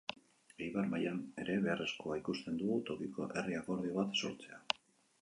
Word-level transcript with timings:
Eibar 0.67 0.89
mailan 0.93 1.19
ere 1.43 1.59
beharrezkoa 1.67 2.19
ikusten 2.23 2.59
dugu 2.65 2.81
tokiko 2.91 3.31
herri 3.37 3.63
akordio 3.63 3.99
bat 4.03 4.21
sortzea. 4.27 4.63